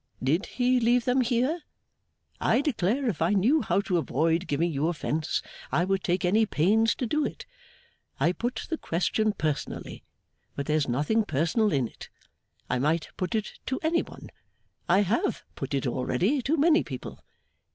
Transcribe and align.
Did 0.23 0.47
he 0.57 0.79
leave 0.79 1.05
them 1.05 1.21
here? 1.21 1.61
I 2.39 2.61
declare 2.61 3.05
if 3.07 3.21
I 3.21 3.33
knew 3.33 3.61
how 3.61 3.81
to 3.81 3.99
avoid 3.99 4.47
giving 4.47 4.71
you 4.73 4.87
offence, 4.87 5.43
I 5.71 5.85
would 5.85 6.03
take 6.03 6.25
any 6.25 6.47
pains 6.47 6.95
to 6.95 7.05
do 7.05 7.23
it. 7.23 7.45
I 8.19 8.31
put 8.31 8.65
the 8.71 8.79
question 8.79 9.31
personally, 9.31 10.03
but 10.55 10.65
there's 10.65 10.87
nothing 10.89 11.23
personal 11.23 11.71
in 11.71 11.87
it. 11.87 12.09
I 12.67 12.79
might 12.79 13.09
put 13.15 13.35
it 13.35 13.59
to 13.67 13.79
any 13.83 14.01
one; 14.01 14.31
I 14.89 15.03
have 15.03 15.43
put 15.53 15.75
it 15.75 15.85
already 15.85 16.41
to 16.41 16.57
many 16.57 16.83
people. 16.83 17.23